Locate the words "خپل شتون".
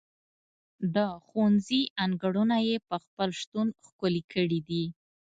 3.03-3.67